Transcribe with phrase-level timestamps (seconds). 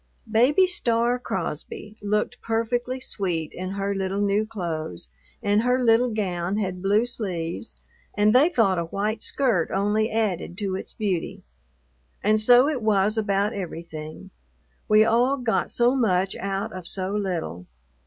[0.31, 5.09] Baby Star Crosby looked perfectly sweet in her little new clothes,
[5.43, 7.79] and her little gown had blue sleeves
[8.17, 11.43] and they thought a white skirt only added to its beauty.
[12.23, 14.31] And so it was about everything.
[14.87, 17.67] We all got so much out of so little.